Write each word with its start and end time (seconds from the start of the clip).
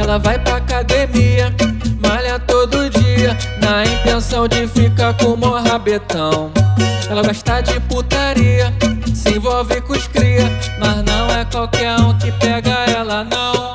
Ela 0.00 0.18
vai 0.18 0.38
pra 0.38 0.56
academia, 0.56 1.54
malha 2.00 2.38
todo 2.38 2.88
dia, 2.88 3.36
na 3.60 3.84
intenção 3.84 4.48
de 4.48 4.66
ficar 4.66 5.12
com 5.14 5.32
o 5.32 5.62
rabetão. 5.62 6.50
Ela 7.08 7.22
gosta 7.22 7.60
de 7.60 7.78
putaria, 7.80 8.72
se 9.14 9.36
envolve 9.36 9.78
com 9.82 9.92
os 9.92 10.06
cria, 10.08 10.50
mas 10.78 11.04
não 11.04 11.30
é 11.30 11.44
qualquer 11.44 12.00
um 12.00 12.16
que 12.16 12.32
pega 12.32 12.70
ela, 12.70 13.24
não. 13.24 13.74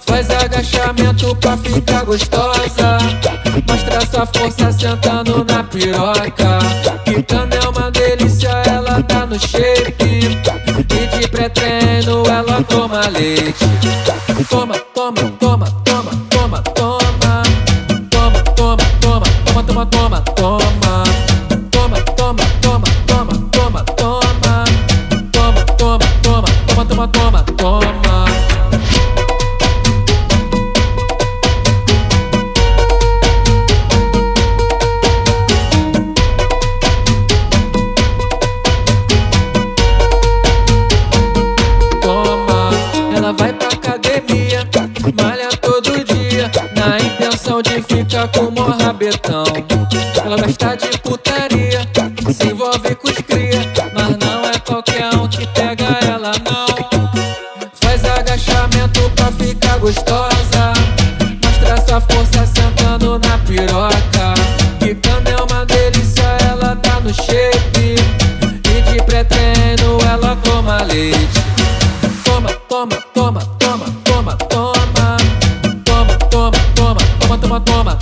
Faz 0.00 0.28
agachamento 0.30 1.34
pra 1.36 1.56
ficar 1.56 2.04
gostosa, 2.04 2.98
mostra 3.66 4.00
sua 4.12 4.26
força 4.26 4.70
sentando 4.70 5.42
na 5.44 5.64
piroca. 5.64 6.58
Quicando 7.04 7.56
é 7.56 7.68
uma 7.68 7.90
delícia, 7.90 8.50
ela 8.66 9.02
tá 9.02 9.24
no 9.24 9.40
shape. 9.40 10.38
E 10.90 11.18
de 11.18 11.28
pré-treino 11.28 12.24
ela 12.26 12.62
toma 12.64 13.08
leite. 13.08 13.64
Toma, 14.48 14.74
toma, 15.14 15.30
toma, 15.40 15.66
toma, 15.84 16.10
toma, 16.30 16.62
toma. 16.62 17.42
Toma, 18.10 18.42
toma, 18.54 18.84
toma, 19.00 19.26
toma, 19.50 19.64
toma, 19.64 19.86
toma, 19.86 20.20
toma. 20.36 21.04
Toma, 21.70 22.00
toma, 22.16 22.44
toma, 22.62 22.86
toma, 23.06 23.34
toma, 23.50 23.84
toma. 23.96 24.64
Toma, 25.32 25.64
toma, 25.76 26.06
toma, 26.22 26.48
toma, 26.66 26.86
toma, 26.86 27.08
toma, 27.08 27.42
toma. 27.56 28.26
Toma, 42.02 42.70
ela 43.16 43.32
vai 43.32 43.52
pra 43.52 43.68
academia, 43.68 44.59
intenção 47.50 47.62
de 47.62 47.82
ficar 47.82 48.28
com 48.28 48.44
o 48.46 48.70
rabetão. 48.70 49.44
Ela 50.24 50.36
gosta 50.36 50.76
de 50.76 50.98
putaria, 50.98 51.80
se 52.32 52.46
envolve 52.46 52.94
com 52.94 53.08
os 53.08 53.16
cria, 53.18 53.60
mas 53.92 54.16
não 54.18 54.44
é 54.44 54.58
qualquer 54.60 55.12
um 55.14 55.26
que 55.26 55.46
pega 55.48 55.84
ela, 56.02 56.32
não. 56.44 56.66
Faz 57.74 58.04
agachamento 58.04 59.10
pra 59.16 59.32
ficar 59.32 59.78
gostosa, 59.78 60.72
mostra 61.42 61.74
essa 61.74 62.00
força 62.00 62.46
sentando 62.46 63.18
na 63.18 63.38
piroca. 63.38 64.34
Quicando 64.78 65.30
é 65.30 65.42
uma 65.42 65.66
delícia, 65.66 66.22
ela 66.48 66.76
tá 66.76 67.00
no 67.00 67.12
shape, 67.12 67.96
e 68.68 68.92
de 68.92 69.02
pré-treino 69.02 69.98
ela 70.08 70.36
toma 70.36 70.82
leite. 70.84 71.40
Toma, 72.24 72.52
toma, 72.68 72.96
toma, 73.12 73.19
toma, 77.50 77.60
toma, 77.60 77.99